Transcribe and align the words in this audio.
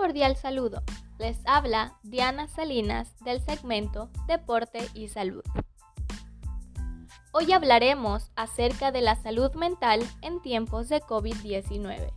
cordial 0.00 0.34
saludo. 0.34 0.82
Les 1.18 1.36
habla 1.44 1.98
Diana 2.02 2.48
Salinas 2.48 3.14
del 3.22 3.42
segmento 3.42 4.08
Deporte 4.26 4.88
y 4.94 5.08
Salud. 5.08 5.42
Hoy 7.32 7.52
hablaremos 7.52 8.32
acerca 8.34 8.92
de 8.92 9.02
la 9.02 9.14
salud 9.16 9.52
mental 9.56 10.00
en 10.22 10.40
tiempos 10.40 10.88
de 10.88 11.02
COVID-19. 11.02 12.14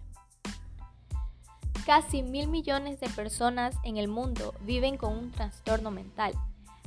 Casi 1.85 2.23
mil 2.23 2.47
millones 2.47 3.01
de 3.01 3.09
personas 3.09 3.75
en 3.83 3.97
el 3.97 4.07
mundo 4.07 4.53
viven 4.61 4.95
con 4.95 5.17
un 5.17 5.31
trastorno 5.31 5.91
mental. 5.91 6.31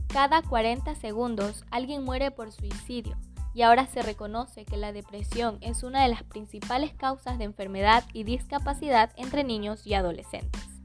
Cada 0.08 0.40
40 0.40 0.94
segundos 0.94 1.66
alguien 1.70 2.04
muere 2.04 2.30
por 2.30 2.52
suicidio 2.52 3.18
y 3.52 3.60
ahora 3.60 3.86
se 3.86 4.00
reconoce 4.00 4.64
que 4.64 4.78
la 4.78 4.92
depresión 4.92 5.58
es 5.60 5.82
una 5.82 6.04
de 6.04 6.08
las 6.08 6.22
principales 6.22 6.94
causas 6.94 7.36
de 7.36 7.44
enfermedad 7.44 8.02
y 8.14 8.24
discapacidad 8.24 9.12
entre 9.18 9.44
niños 9.44 9.86
y 9.86 9.92
adolescentes. 9.92 10.75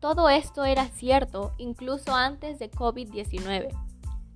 Todo 0.00 0.28
esto 0.28 0.64
era 0.64 0.86
cierto 0.86 1.52
incluso 1.58 2.14
antes 2.14 2.60
de 2.60 2.70
COVID-19. 2.70 3.68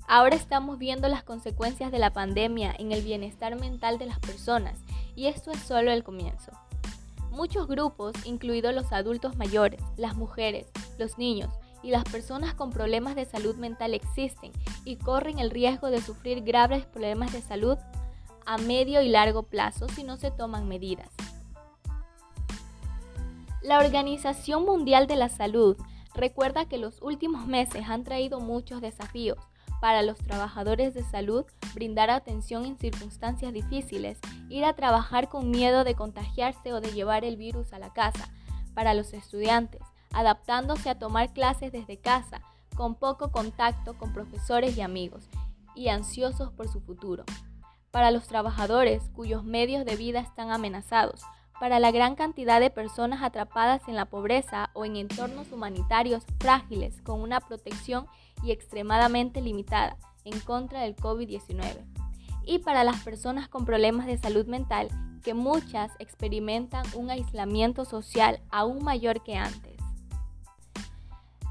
Ahora 0.09 0.35
estamos 0.35 0.79
viendo 0.79 1.07
las 1.07 1.23
consecuencias 1.23 1.93
de 1.93 2.01
la 2.01 2.13
pandemia 2.13 2.75
en 2.77 2.91
el 2.91 3.03
bienestar 3.03 3.59
mental 3.59 3.99
de 3.99 4.07
las 4.07 4.19
personas 4.19 4.81
y 5.15 5.27
esto 5.27 5.53
es 5.53 5.61
solo 5.61 5.93
el 5.93 6.03
comienzo. 6.03 6.51
Muchos 7.31 7.69
grupos, 7.69 8.13
incluidos 8.25 8.75
los 8.75 8.93
adultos 8.93 9.37
mayores, 9.37 9.81
las 9.97 10.17
mujeres, 10.17 10.67
los 10.99 11.17
niños, 11.17 11.51
y 11.83 11.91
las 11.91 12.05
personas 12.05 12.55
con 12.55 12.71
problemas 12.71 13.15
de 13.15 13.25
salud 13.25 13.57
mental 13.57 13.95
existen 13.95 14.53
y 14.85 14.97
corren 14.97 15.39
el 15.39 15.51
riesgo 15.51 15.91
de 15.91 16.01
sufrir 16.01 16.43
graves 16.43 16.87
problemas 16.87 17.33
de 17.33 17.43
salud 17.43 17.77
a 18.47 18.59
medio 18.59 19.01
y 19.03 19.09
largo 19.09 19.45
plazo 19.45 19.89
si 19.89 20.03
no 20.03 20.17
se 20.17 20.31
toman 20.31 20.69
medidas. 20.69 21.09
La 23.63 23.79
Organización 23.79 24.65
Mundial 24.65 25.07
de 25.07 25.15
la 25.15 25.29
Salud 25.29 25.77
recuerda 26.15 26.65
que 26.65 26.79
los 26.79 27.01
últimos 27.01 27.47
meses 27.47 27.85
han 27.89 28.03
traído 28.03 28.41
muchos 28.41 28.81
desafíos 28.81 29.39
para 29.81 30.03
los 30.03 30.19
trabajadores 30.19 30.95
de 30.95 31.05
salud, 31.05 31.45
brindar 31.73 32.11
atención 32.11 32.65
en 32.65 32.77
circunstancias 32.77 33.53
difíciles, 33.53 34.19
ir 34.49 34.65
a 34.65 34.75
trabajar 34.75 35.29
con 35.29 35.51
miedo 35.51 35.85
de 35.85 35.95
contagiarse 35.95 36.73
o 36.73 36.81
de 36.81 36.91
llevar 36.91 37.25
el 37.25 37.37
virus 37.37 37.73
a 37.73 37.79
la 37.79 37.93
casa, 37.93 38.29
para 38.75 38.95
los 38.95 39.13
estudiantes, 39.13 39.83
adaptándose 40.13 40.91
a 40.91 40.99
tomar 40.99 41.33
clases 41.33 41.71
desde 41.71 41.99
casa, 41.99 42.43
con 42.75 42.97
poco 42.97 43.31
contacto 43.31 43.97
con 43.97 44.13
profesores 44.13 44.77
y 44.77 44.81
amigos, 44.81 45.29
y 45.77 45.89
ansiosos 45.89 46.51
por 46.53 46.69
su 46.69 46.81
futuro. 46.81 47.25
Para 47.93 48.11
los 48.11 48.27
trabajadores 48.27 49.09
cuyos 49.15 49.45
medios 49.45 49.85
de 49.85 49.95
vida 49.97 50.19
están 50.19 50.51
amenazados, 50.51 51.23
para 51.63 51.79
la 51.79 51.93
gran 51.93 52.17
cantidad 52.17 52.59
de 52.59 52.71
personas 52.71 53.23
atrapadas 53.23 53.87
en 53.87 53.95
la 53.95 54.07
pobreza 54.07 54.71
o 54.73 54.85
en 54.85 54.97
entornos 54.97 55.53
humanitarios 55.53 56.25
frágiles 56.41 57.01
con 57.03 57.21
una 57.21 57.39
protección 57.39 58.09
y 58.43 58.51
extremadamente 58.51 59.41
limitada 59.41 59.97
en 60.25 60.41
contra 60.41 60.81
del 60.81 60.97
COVID-19. 60.97 61.77
Y 62.45 62.59
para 62.59 62.83
las 62.83 63.05
personas 63.05 63.49
con 63.49 63.65
problemas 63.65 64.07
de 64.07 64.19
salud 64.19 64.45
mental, 64.47 64.89
que 65.23 65.35
muchas 65.35 65.93
experimentan 66.01 66.85
un 66.97 67.11
aislamiento 67.11 67.85
social 67.85 68.41
aún 68.51 68.83
mayor 68.83 69.23
que 69.23 69.37
antes. 69.37 69.77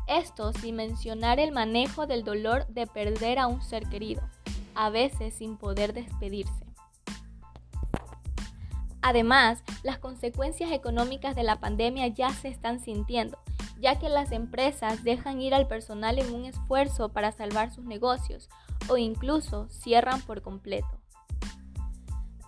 Esto 0.10 0.52
sin 0.52 0.76
mencionar 0.76 1.40
el 1.40 1.54
manejo 1.54 2.06
del 2.06 2.26
dolor 2.26 2.68
de 2.68 2.86
perder 2.86 3.40
a 3.40 3.48
un 3.48 3.62
ser 3.62 3.88
querido, 3.88 4.22
a 4.76 4.90
veces 4.90 5.36
sin 5.36 5.56
poder 5.56 5.94
despedirse. 5.94 6.71
Además, 9.02 9.64
las 9.84 9.98
consecuencias 9.98 10.72
económicas 10.72 11.36
de 11.36 11.44
la 11.44 11.60
pandemia 11.60 12.08
ya 12.08 12.30
se 12.30 12.50
están 12.50 12.80
sintiendo, 12.80 13.38
ya 13.80 13.98
que 13.98 14.10
las 14.10 14.32
empresas 14.32 15.04
dejan 15.04 15.42
ir 15.42 15.54
al 15.56 15.68
personal 15.68 16.20
en 16.20 16.34
un 16.34 16.46
esfuerzo 16.46 17.10
para 17.10 17.32
salvar 17.32 17.72
sus 17.72 17.86
negocios 17.86 18.50
o 18.90 18.98
incluso 18.98 19.68
cierran 19.70 20.22
por 20.22 20.42
completo. 20.42 21.00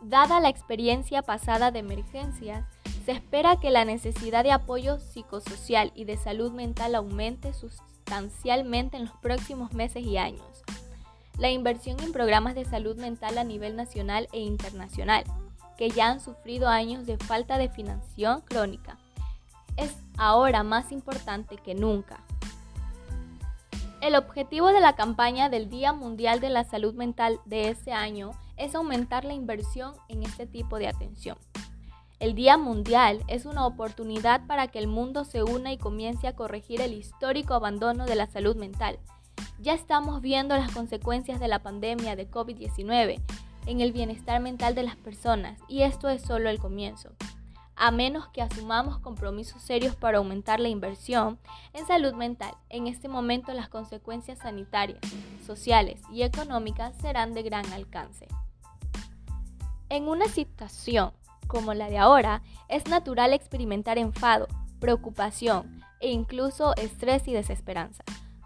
Dada 0.03 0.39
la 0.39 0.49
experiencia 0.49 1.21
pasada 1.21 1.71
de 1.71 1.79
emergencias, 1.79 2.65
se 3.05 3.11
espera 3.11 3.59
que 3.59 3.71
la 3.71 3.85
necesidad 3.85 4.43
de 4.43 4.51
apoyo 4.51 4.99
psicosocial 4.99 5.91
y 5.95 6.05
de 6.05 6.17
salud 6.17 6.51
mental 6.51 6.95
aumente 6.95 7.53
sustancialmente 7.53 8.97
en 8.97 9.05
los 9.05 9.15
próximos 9.17 9.73
meses 9.73 10.05
y 10.05 10.17
años. 10.17 10.63
La 11.37 11.49
inversión 11.49 11.99
en 12.01 12.11
programas 12.11 12.53
de 12.53 12.63
salud 12.63 12.95
mental 12.97 13.37
a 13.37 13.43
nivel 13.43 13.75
nacional 13.75 14.29
e 14.31 14.39
internacional, 14.39 15.23
que 15.83 15.89
ya 15.89 16.11
han 16.11 16.21
sufrido 16.21 16.69
años 16.69 17.05
de 17.05 17.17
falta 17.17 17.57
de 17.57 17.67
financiación 17.67 18.39
crónica, 18.39 18.97
es 19.75 19.93
ahora 20.17 20.63
más 20.63 20.93
importante 20.93 21.57
que 21.57 21.75
nunca. 21.75 22.23
El 23.99 24.15
objetivo 24.15 24.69
de 24.69 24.79
la 24.79 24.95
campaña 24.95 25.49
del 25.49 25.69
Día 25.69 25.91
Mundial 25.91 26.39
de 26.39 26.49
la 26.49 26.63
Salud 26.63 26.93
Mental 26.93 27.41
de 27.43 27.67
este 27.67 27.91
año 27.91 28.31
es 28.55 28.75
aumentar 28.75 29.25
la 29.25 29.33
inversión 29.33 29.93
en 30.07 30.23
este 30.23 30.47
tipo 30.47 30.79
de 30.79 30.87
atención. 30.87 31.37
El 32.21 32.33
Día 32.33 32.57
Mundial 32.57 33.21
es 33.27 33.45
una 33.45 33.65
oportunidad 33.65 34.47
para 34.47 34.69
que 34.69 34.79
el 34.79 34.87
mundo 34.87 35.25
se 35.25 35.43
una 35.43 35.73
y 35.73 35.77
comience 35.77 36.29
a 36.29 36.35
corregir 36.37 36.79
el 36.79 36.93
histórico 36.93 37.55
abandono 37.55 38.05
de 38.05 38.15
la 38.15 38.27
salud 38.27 38.55
mental. 38.55 38.99
Ya 39.59 39.73
estamos 39.73 40.21
viendo 40.21 40.55
las 40.55 40.71
consecuencias 40.71 41.41
de 41.41 41.49
la 41.49 41.59
pandemia 41.59 42.15
de 42.15 42.31
COVID-19 42.31 43.21
en 43.65 43.81
el 43.81 43.91
bienestar 43.91 44.41
mental 44.41 44.75
de 44.75 44.83
las 44.83 44.95
personas 44.95 45.59
y 45.67 45.81
esto 45.81 46.09
es 46.09 46.21
solo 46.21 46.49
el 46.49 46.59
comienzo. 46.59 47.11
A 47.75 47.91
menos 47.91 48.27
que 48.27 48.41
asumamos 48.41 48.99
compromisos 48.99 49.61
serios 49.61 49.95
para 49.95 50.19
aumentar 50.19 50.59
la 50.59 50.69
inversión 50.69 51.39
en 51.73 51.87
salud 51.87 52.13
mental, 52.13 52.53
en 52.69 52.87
este 52.87 53.07
momento 53.07 53.53
las 53.53 53.69
consecuencias 53.69 54.39
sanitarias, 54.39 55.01
sociales 55.45 56.01
y 56.11 56.21
económicas 56.21 56.95
serán 56.97 57.33
de 57.33 57.43
gran 57.43 57.65
alcance. 57.73 58.27
En 59.89 60.07
una 60.07 60.27
situación 60.27 61.13
como 61.47 61.73
la 61.73 61.89
de 61.89 61.97
ahora, 61.97 62.41
es 62.67 62.87
natural 62.87 63.33
experimentar 63.33 63.97
enfado, 63.97 64.47
preocupación 64.79 65.83
e 65.99 66.11
incluso 66.11 66.75
estrés 66.75 67.27
y 67.27 67.33
desesperanza. 67.33 68.03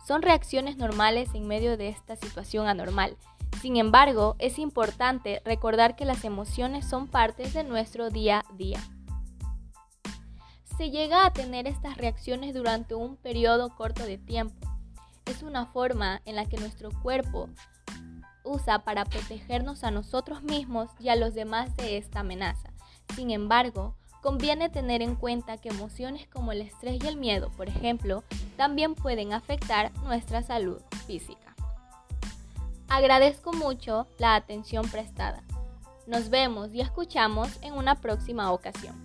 Son 0.07 0.21
reacciones 0.21 0.77
normales 0.77 1.27
en 1.33 1.47
medio 1.47 1.75
de 1.75 1.89
esta 1.89 2.15
situación 2.15 2.67
anormal. 2.67 3.17
Sin 3.61 3.75
embargo, 3.75 4.37
es 4.39 4.57
importante 4.57 5.41
recordar 5.43 5.97
que 5.97 6.05
las 6.05 6.23
emociones 6.23 6.87
son 6.87 7.07
partes 7.07 7.53
de 7.53 7.65
nuestro 7.65 8.09
día 8.09 8.45
a 8.49 8.53
día. 8.53 8.79
Se 10.77 10.91
llega 10.91 11.25
a 11.25 11.33
tener 11.33 11.67
estas 11.67 11.97
reacciones 11.97 12.53
durante 12.53 12.95
un 12.95 13.17
periodo 13.17 13.75
corto 13.75 14.05
de 14.05 14.17
tiempo. 14.17 14.55
Es 15.25 15.43
una 15.43 15.65
forma 15.65 16.21
en 16.23 16.37
la 16.37 16.45
que 16.45 16.55
nuestro 16.55 16.89
cuerpo 17.01 17.49
usa 18.45 18.85
para 18.85 19.03
protegernos 19.03 19.83
a 19.83 19.91
nosotros 19.91 20.41
mismos 20.41 20.89
y 21.01 21.09
a 21.09 21.17
los 21.17 21.33
demás 21.33 21.75
de 21.75 21.97
esta 21.97 22.21
amenaza. 22.21 22.69
Sin 23.13 23.29
embargo, 23.29 23.97
conviene 24.21 24.69
tener 24.69 25.01
en 25.01 25.15
cuenta 25.15 25.57
que 25.57 25.67
emociones 25.67 26.29
como 26.29 26.53
el 26.53 26.61
estrés 26.61 27.03
y 27.03 27.07
el 27.07 27.17
miedo, 27.17 27.51
por 27.57 27.67
ejemplo, 27.67 28.23
también 28.57 28.95
pueden 28.95 29.31
afectar 29.33 29.93
nuestra 30.03 30.41
salud 30.41 30.81
física. 31.05 31.55
Agradezco 32.89 33.53
mucho 33.53 34.07
la 34.17 34.35
atención 34.35 34.89
prestada. 34.89 35.43
Nos 36.07 36.29
vemos 36.29 36.73
y 36.73 36.81
escuchamos 36.81 37.49
en 37.61 37.73
una 37.73 37.95
próxima 37.95 38.51
ocasión. 38.51 38.95